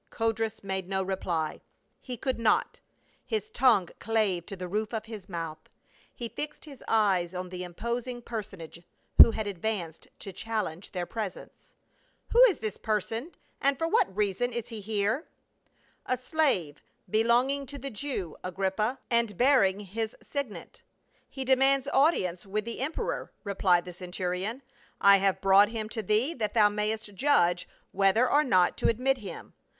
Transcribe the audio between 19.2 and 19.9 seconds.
bear THE RECLUSE OF CAPEAE. 61